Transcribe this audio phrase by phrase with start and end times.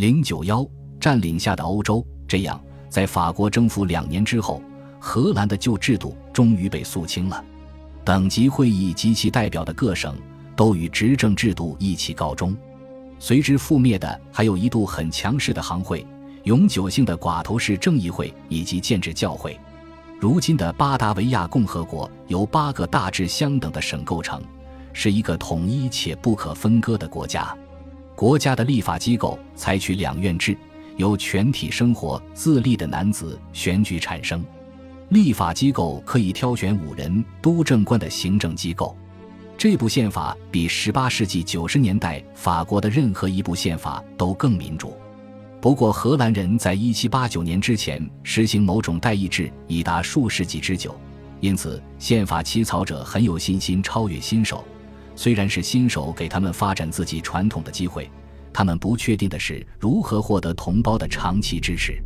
[0.00, 0.66] 零九幺
[0.98, 2.02] 占领下的欧洲。
[2.26, 2.58] 这样，
[2.88, 4.62] 在法国征服两年之后，
[4.98, 7.44] 荷兰的旧制度终于被肃清了。
[8.02, 10.16] 等级会议及其代表的各省
[10.56, 12.56] 都与执政制度一起告终。
[13.18, 16.06] 随之覆灭的还有一度很强势的行会、
[16.44, 19.60] 永久性的寡头式正义会以及建制教会。
[20.18, 24.42] 如今的巴达维亚共和国由八个大致相等的省构成，
[24.94, 27.54] 是一个统一且不可分割的国家。
[28.20, 30.54] 国家的立法机构采取两院制，
[30.98, 34.44] 由全体生活自立的男子选举产生。
[35.08, 38.94] 立法机构可以挑选五人督政官的行政机构。
[39.56, 44.92] 这部宪法比18世纪90年代法国的任何一部宪法都更民主。
[45.58, 50.94] 不过，荷兰人在1789年之前实行某种代议制已达数世纪之久，
[51.40, 54.62] 因此宪法起草者很有信心超越新手。
[55.20, 58.10] 虽然是新手给他们发展自己传统的机会，
[58.54, 62.02] 他们不确定的是如何获得同胞的长期支持。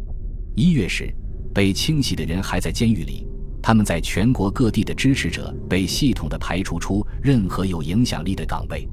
[0.56, 1.14] 一月时，
[1.54, 3.24] 被清洗的人还在监狱里。
[3.62, 8.84] 他们在全国各地的支持者被系统的排除出任何有影响力的岗位。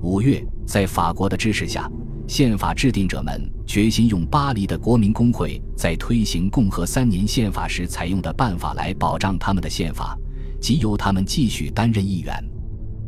[0.00, 1.86] 五月，在法国的支持下，
[2.26, 10.16] 宪法制定者们决心用巴黎的国民工会在推行共和三年宪法时采用的办法来保障他们的宪法，
[10.58, 12.32] 即由他们继续担任议员。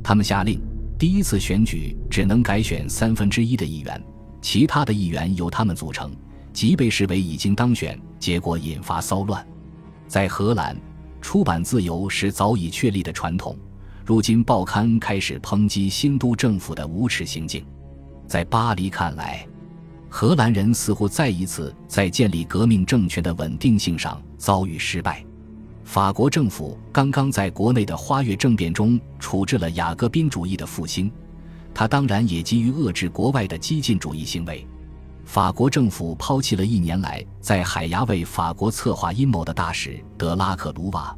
[0.02, 0.60] 他们下令，
[0.98, 4.02] 第一次选举只能改选三分之一的议员，
[4.40, 6.10] 其他的议员由他们组成，
[6.52, 7.98] 即被视为已经当选。
[8.18, 9.46] 结果引发骚乱，
[10.06, 10.76] 在荷兰。
[11.22, 13.54] 出版自由是早已确立的传统，
[14.06, 17.62] 如今报刊开始抨击新都政府的无耻行径。
[18.26, 19.46] 在巴黎看来，
[20.08, 25.22] 荷兰人似乎再一次在建立革命政权的稳定性上遭遇失败。
[25.90, 31.10] 法国政府刚刚在国内的花月政变中处置了雅各宾主义的复兴，
[31.74, 34.64] 他当然也急于遏制国外的激进主义行为。
[35.24, 41.12] 法国政府抛弃了一年来在海牙为法国策划阴谋的大使德拉克鲁瓦，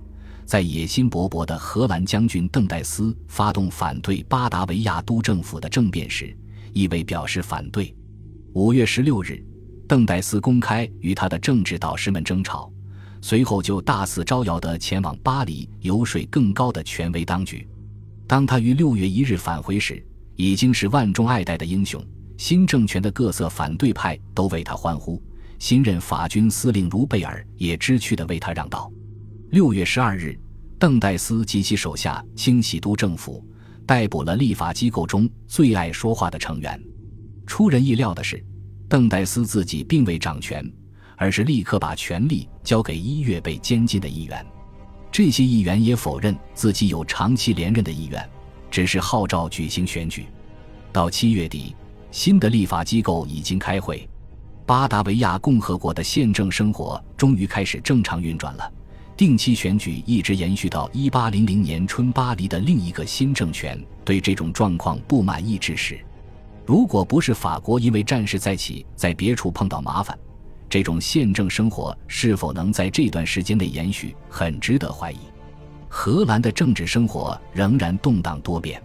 [0.46, 6.34] 在野心勃勃的荷兰将军邓戴斯发动反对巴达维亚都政府的政变时，
[6.72, 7.94] 亦未表示反对。
[8.54, 9.44] 五月十六日，
[9.86, 12.72] 邓戴斯公开与他的政治导师们争吵，
[13.22, 17.66] 随后就大肆招摇地前往巴黎游说更高的权威当局。
[18.26, 20.04] 当他于六月一日返回时，
[20.36, 22.04] 已经是万众爱戴的英雄。
[22.36, 25.22] 新政权的各色反对派都为他欢呼，
[25.60, 28.90] 新任法军司令卢贝尔也知趣地为他让道。
[29.50, 30.36] 六月十二日，
[30.76, 33.46] 邓戴斯及其手下清洗都政府，
[33.86, 36.82] 逮捕了立法机构中最爱说话的成员。
[37.46, 38.44] 出人意料的是，
[38.88, 40.68] 邓戴斯自己并未掌权，
[41.16, 44.44] 而是立刻把权力交给一月被监禁的议员。
[45.10, 48.30] 这些议员也否认自己有长期连任的意愿，
[48.70, 50.26] 只是号召举行选举。
[50.92, 51.74] 到七月底。
[52.10, 54.06] 新的立法机构已经开会，
[54.66, 58.70] 巴达维亚共和国的宪政生活终于开始正常运转了。
[59.16, 66.04] 定期选举一直延续到一八零零年春，巴黎的另一个新政权对这种状况不满意之时，
[66.66, 70.14] 如果不是法国因为战事再起，在别处碰到麻烦，
[70.72, 75.18] 这种宪政生活是否能在这段时间内延续，很值得怀疑。
[75.86, 78.82] 荷兰的政治生活仍然动荡多变。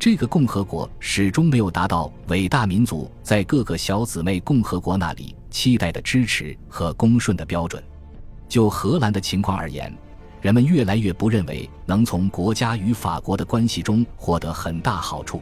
[0.00, 7.80] 这个共和国始终没有达到伟大民族在各个小姊妹共和国那里期待的支持和恭顺的标准。
[8.48, 9.96] 就荷兰的情况而言，
[10.40, 15.40] 人们越来越不认为能从国家与法国的关系中获得很大好处。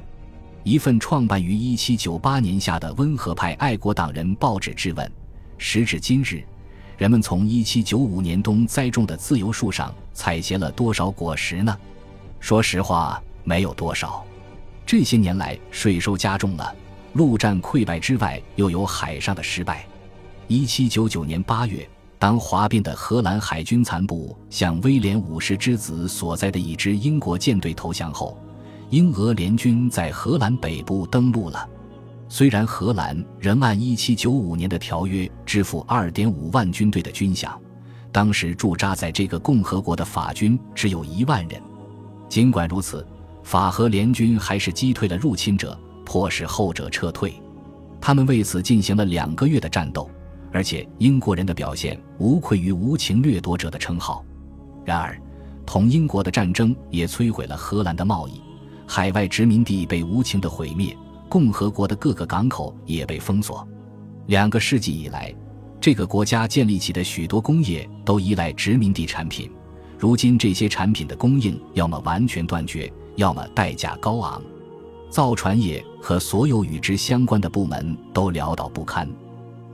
[0.63, 5.11] 一份创办于1798年下的温和派爱国党人报纸质问：
[5.63, 6.43] 时至今日，
[6.97, 11.77] 人们从1795年冬栽种的自由树上采撷了多少果实呢？
[12.41, 14.25] 说实话，没有多少。
[14.87, 16.75] 这些年来，税收加重了，
[17.13, 19.85] 陆战溃败之外，又有海上的失败。
[20.49, 21.87] 一七九九年八月，
[22.19, 28.35] 当哗变的荷兰海军残部向威廉五世之子所在的一支英国舰队投降后，
[28.89, 31.69] 英俄联军在荷兰北部登陆了。
[32.31, 37.51] 虽然荷兰仍按一七九五年的条约支付二点五万军队的军饷，
[38.13, 41.61] 当时驻扎在这个共和国的法军只有一万人。
[42.29, 43.07] 尽管如此。
[43.43, 47.35] 法荷联军还是击退了入侵者，迫使后者撤退。
[47.99, 50.09] 他们为此进行了两个月的战斗，
[50.53, 54.23] 而且英国人的表现无愧于无情掠夺者的称号。
[54.85, 55.19] 然而，
[55.65, 58.43] 同英国的战争也摧毁了荷兰的贸易，
[58.87, 60.95] 海外殖民地被无情的毁灭，
[61.31, 63.67] 共和国的各个港口也被封锁。
[64.27, 65.35] 两个世纪以来，
[65.81, 69.51] 这个国家建立起的许多工业都依赖殖民地产品，
[69.97, 72.93] 如今这些产品的供应要么完全断绝。
[73.17, 74.41] 要么代价高昂，
[75.11, 79.07] 造船业和所有与之相关的部门都潦倒不堪。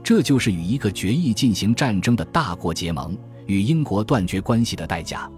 [0.03, 3.15] 这就是与一个决意进行战争的大国结盟，
[3.45, 5.29] 与英国断绝关系的代价。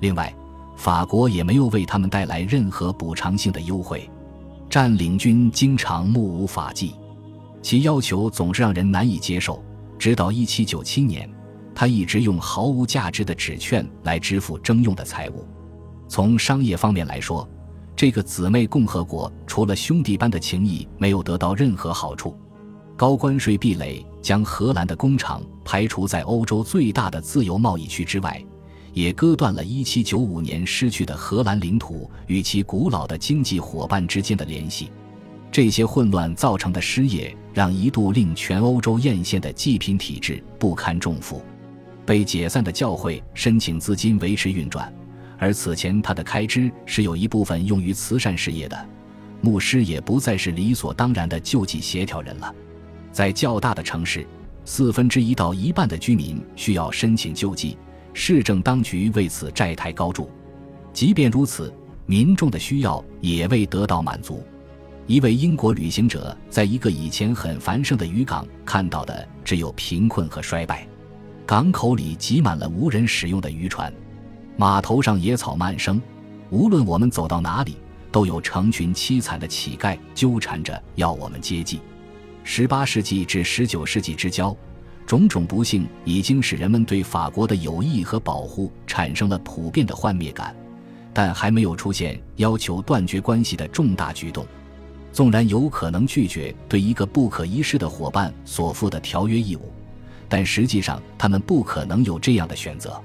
[0.00, 0.34] 另外，
[0.76, 4.10] 法国也没有为他们带来任何补偿性的优惠。
[4.68, 6.94] 占领军经常目无法纪，
[7.62, 9.62] 其要求总是让人难以接受。
[9.98, 11.30] 直到1797年，
[11.74, 15.46] 他一直用毫无价值的纸券来支付征用的财物。
[16.08, 17.48] 从商业方面来说，
[17.94, 22.36] 这个姊妹共和国除了兄弟般的情谊，没有得到任何好处。
[22.96, 28.44] 高关税壁垒将荷兰的工厂排除在欧洲最大的自由贸易区之外。
[28.96, 34.90] 也割断了1795年失去的荷兰领土与其古老的经济伙伴之间的联系。
[35.52, 41.42] 这些混乱造成的失业，让一度令全欧洲艳羡的济贫体制不堪重负。
[42.06, 44.90] 被解散的教会申请资金维持运转，
[45.36, 48.88] 而此前他的开支是有一部分用于慈善事业的。
[49.42, 52.50] 牧师也不再是理所当然的救济协调人了。
[53.12, 54.26] 在较大的城市，
[54.64, 57.76] 四分之一到一半的居民需要申请救济。
[58.18, 60.30] 市政当局为此债台高筑，
[60.90, 61.70] 即便如此，
[62.06, 64.42] 民众的需要也未得到满足。
[65.06, 70.88] 一位英国旅行者在一个以前很繁盛的渔港看到的只有贫困和衰败，
[71.44, 73.92] 港口里挤满了无人使用的渔船，
[74.56, 76.00] 码头上野草漫生，
[76.48, 77.76] 无论我们走到哪里，
[78.10, 81.80] 都有成群凄惨的乞丐纠缠着要我们接济。
[82.44, 84.56] 十八世纪至十九世纪之交。
[85.06, 90.54] 种种不幸已经使人们对法国的友谊和保护产生了普遍的幻灭感，
[91.14, 94.44] 但还没有出现要求断绝关系的重大举动。
[95.12, 99.72] 纵然有可能拒绝对一个不可一世的伙伴所负的条约义务，
[100.28, 103.00] 但实际上他们不可能有这样的选择。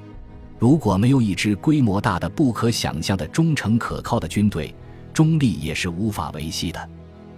[0.57, 4.73] 如果没有一支规模大的、不可想象的忠诚可靠的军队，
[5.13, 6.89] 中立也是无法维系的。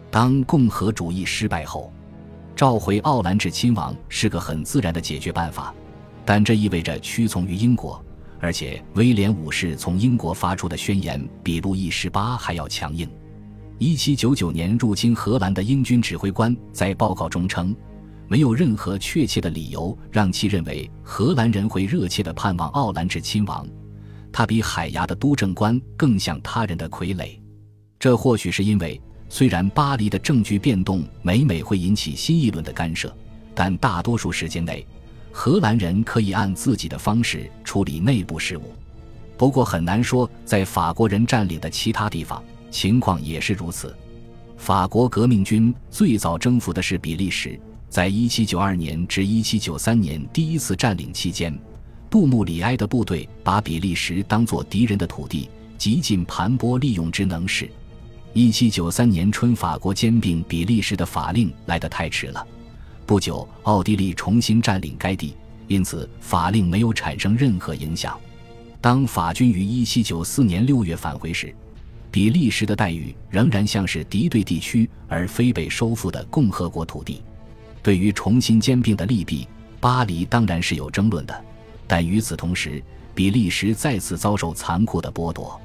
[0.09, 1.91] 当共和主义失败后。
[2.55, 5.73] 召回奥兰治亲王是个很自然的解决办法，
[6.23, 8.03] 但这意味着屈从于英国，
[8.39, 13.09] 而且威廉五世从英国发出的宣言比路易十八还要强硬。
[13.79, 17.75] 一七九九年入侵荷兰的英军指挥官在报告中称，
[18.27, 23.67] 没有任何确切的理由让其认为荷兰人会热切地盼望奥兰治亲王，
[24.31, 27.37] 他比海牙的督政官更像他人的傀儡。
[27.99, 29.01] 这或许是因为。
[29.35, 33.11] 虽然巴黎的政局变动每每会引起新一轮的干涉，
[33.55, 34.85] 但大多数时间内，
[35.31, 38.61] 荷兰人可以按自己的方式处理内部事务。
[39.35, 43.97] 不过很难说，在法国人占领的其他地方情况也是如此。
[44.55, 47.59] 法国革命军最早征服的是比利时，
[47.89, 51.57] 在1792年至1793年第一次占领期间，
[52.07, 57.67] 杜穆里埃的部队把比利时当作敌人的土地，极尽盘剥利用之能事。
[58.35, 62.43] 一七九三年春，法国兼并比利时的法令来得太迟了。
[63.05, 65.35] 不久，奥地利重新占领该地，
[65.67, 68.19] 因此法令没有产生任何影响。
[68.81, 71.53] 当法军于一七九四年六月返回时，
[72.09, 77.21] 比利时的待遇仍然像是敌对地区，而非被收复的共和国土地。
[77.83, 79.47] 对于重新兼并的利弊，
[79.79, 81.45] 巴黎当然是有争论的。
[81.85, 82.83] 但与此同时，
[83.13, 85.61] 比利时再次遭受残酷的剥夺。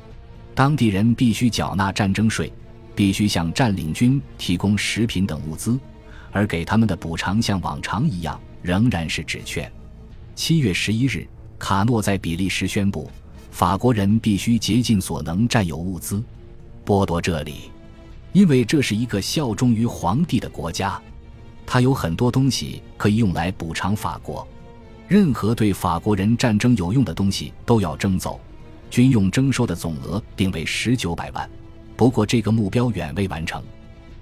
[0.58, 2.52] 当地人必须缴纳战争税，
[2.92, 5.78] 必须向占领军提供食品等物资，
[6.32, 9.70] 而给他们的补偿像往常一样仍然是纸券。
[10.34, 11.24] 七月十一日，
[11.60, 13.08] 卡诺在比利时宣布，
[13.52, 16.20] 法国人必须竭尽所能占有物资，
[16.84, 17.70] 剥夺这里，
[18.32, 21.00] 因为这是一个效忠于皇帝的国家，
[21.64, 24.44] 他有很多东西可以用来补偿法国，
[25.06, 28.40] 任何对法国人战争有用的东西都要征走。
[28.90, 31.48] 军用征收的总额定为十九百万，
[31.96, 33.62] 不过这个目标远未完成。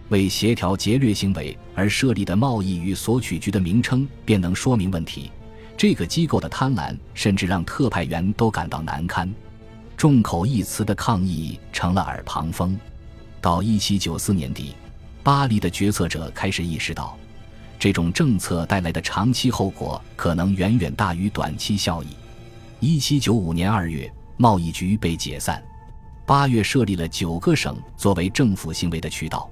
[0.09, 5.33] 为协调劫掠行为而设立的贸易与索取局的名称便能说明问题。
[5.77, 9.29] 这个机构的贪婪甚至让特派员都感到难堪。
[9.97, 12.79] 众口一词的抗议成了耳旁风。
[13.41, 14.75] 到一七九四年底，
[15.23, 17.17] 巴黎的决策者开始意识到，
[17.79, 22.07] 这种政策带来的长期后果可能远远大于短期效益。
[22.79, 24.11] 一七九五年二月。
[24.37, 25.63] 贸易局被解散，
[26.27, 29.51] 八月设立了九个省作为政府行为的渠道，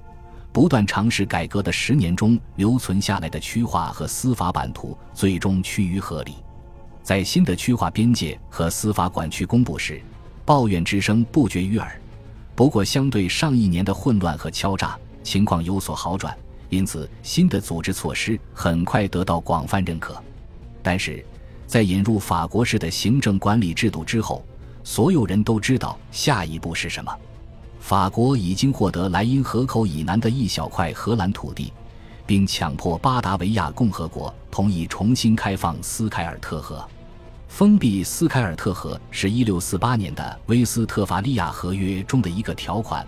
[0.51, 6.35] 不断尝试改革的十年中留存下来的区划和司法版图最终趋于合理。
[7.01, 10.01] 在新的区划边界和司法管区公布时，
[10.43, 11.99] 抱怨之声不绝于耳。
[12.55, 16.35] 不过，相对上一年的混乱和敲诈，情况有所好转，
[16.69, 20.15] 因此新的组织措施很快得到广泛认可。
[20.81, 21.25] 但是，
[21.67, 24.45] 在引入法国式的行政管理制度之后，
[24.85, 27.11] 所有人都知道下一步是什么。
[27.79, 31.73] 法国已经获得莱茵河口以南的一小块荷兰土地，
[32.25, 36.87] 并强迫巴达维亚共和国同意重新开放斯凯尔特河。
[37.47, 43.05] 封闭斯凯尔特河是一六四八年的威斯特伐利亚合约中的一个条款，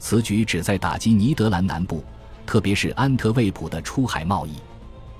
[0.00, 2.02] 此举旨在打击尼德兰南部，
[2.44, 4.54] 特别是安特卫普的出海贸易。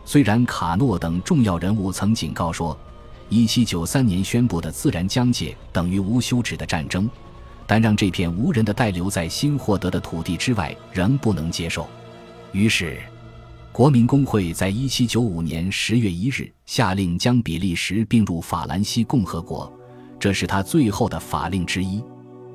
[0.04, 2.76] 虽然卡诺等重要人物曾警告说，
[3.30, 7.08] 一七九三年宣布的自然疆界等于无休止的战争，
[7.66, 11.88] 但让这片无人的带留在新获得的土地之外仍不能接受。
[12.52, 12.98] 于是。
[13.72, 19.72] 国民工会在一七九五年十月一日下令将比利时并入法兰西共和国，
[20.18, 22.02] 这是他最后的法令之一。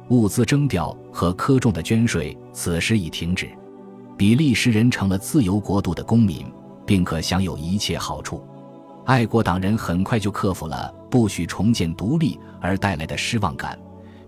[0.09, 3.49] 物资征调和苛重的捐税此时已停止，
[4.17, 6.45] 比利时人成了自由国度的公民，
[6.85, 8.45] 并可享有一切好处。
[9.05, 13.79] 爱国党人很快就克服了不许重建独立而带来的失望感，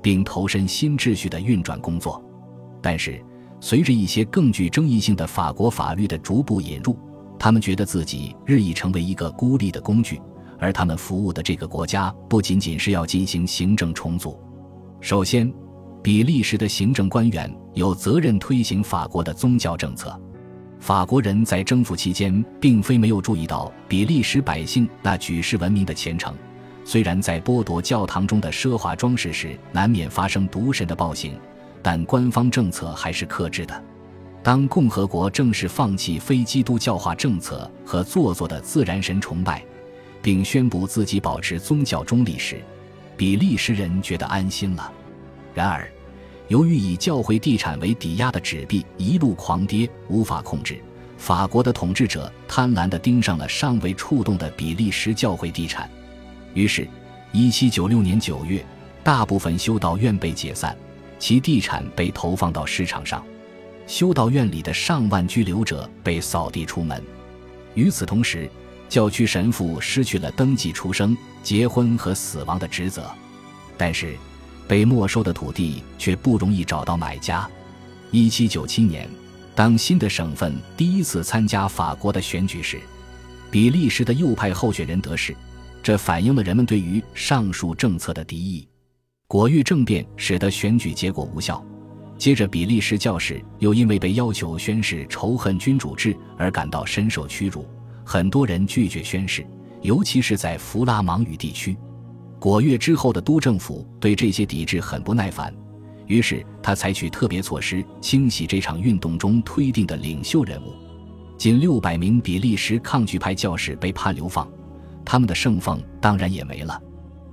[0.01, 2.23] 并投身新秩序的运转工作。
[2.81, 3.23] 但是。
[3.59, 6.95] 随着一些更具争议性的法国法律的逐步引入，
[7.39, 10.21] 他们觉得自己日益成为一个孤立的工具，
[10.59, 14.39] 而他们服务的这个国家不仅仅是要进行行政重组。
[15.01, 15.51] 首先，
[16.03, 20.15] 比利时的行政官员有责任推行法国的宗教政策。
[20.79, 26.33] 法国人在征服期间并非没有注意到比利时百姓那举世闻名的虔诚，
[26.85, 31.37] 虽然在剥夺教堂中的奢华装饰时难免发生渎神的暴行。
[31.83, 33.83] 但官方政策还是克制的。
[34.43, 39.63] 当共和国正式放弃非基督教化政策和做作的自然神崇拜，
[40.21, 42.61] 并宣布自己保持宗教中立时，
[43.15, 44.91] 比利时人觉得安心了。
[45.53, 45.89] 然而，
[46.47, 50.81] 由于以教会地产为抵押的纸币一路狂跌，无法控制，
[51.17, 55.89] 法国的统治者贪婪地盯上了尚未触动的比利时教会地产。
[56.53, 56.87] 于是
[57.33, 58.65] ，1796年9月，
[59.03, 60.75] 大部分修道院被解散。
[61.19, 63.25] 其地产被投放到市场上，
[63.87, 67.03] 修道院里的上万居留者被扫地出门。
[67.73, 68.47] 与此同时，
[68.87, 73.11] 教区神父失去了登记出生、结婚和死亡的职责。
[73.75, 74.15] 但是，
[74.67, 77.49] 被没收的土地却不容易找到买家。
[78.11, 79.09] 1797年，
[79.55, 82.79] 当新的省份第一次参加法国的选举时，
[83.49, 85.35] 比利时的右派候选人得势，
[85.81, 88.67] 这反映了人们对于上述政策的敌意。
[89.27, 91.63] 果遇政变使得选举结果无效，
[92.17, 97.65] 接着比利时教士又因为被要求宣誓仇恨君主制而感到深受屈辱，
[98.05, 99.45] 很多人拒绝宣誓，
[99.81, 101.77] 尤其是在弗拉芒语地区。
[102.39, 105.53] 果月之后的都政府对这些抵制很不耐烦，
[106.05, 110.73] 于是他采取特别措施清洗这场运动中推定的领袖人物。
[111.37, 114.47] 近六百名比利时抗拒派教士被判流放，
[115.03, 116.81] 他们的圣奉当然也没了。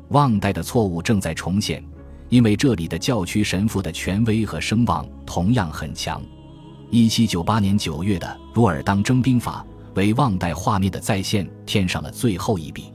[0.08, 1.84] 忘代的错误正在重现，
[2.28, 6.22] 因为这里的教区神父的权威和声望同样很强。
[6.90, 9.64] 一七九八年九月的《鲁尔当征兵法》
[9.96, 12.93] 为忘代画面的再现添上了最后一笔。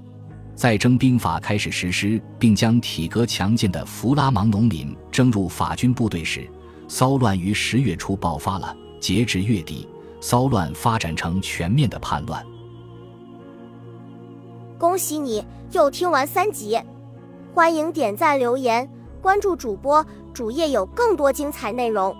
[0.60, 6.46] 在征兵法开始实施，并将体格强健的弗拉芒农民征入法军部队时，
[6.86, 8.76] 骚乱于十月初爆发了。
[9.00, 9.88] 截至月底，
[10.20, 12.46] 骚乱发展成全面的叛乱。
[14.78, 16.78] 恭喜你又听完三集。
[17.54, 18.86] 欢迎点赞、留言、
[19.22, 22.14] 关注主播，主页有更多精彩内容。